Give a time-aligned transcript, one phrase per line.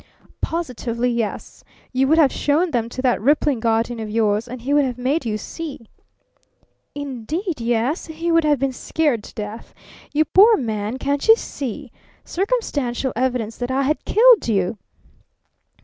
[0.41, 1.63] "Positively yes.
[1.93, 4.97] You would have shown them to that ripping guardian of yours, and he would have
[4.97, 5.85] made you see."
[6.95, 8.07] "Indeed, yes!
[8.07, 9.75] He would have been scared to death.
[10.11, 11.91] You poor man, can't you see?
[12.25, 14.79] Circumstantial evidence that I had killed you!"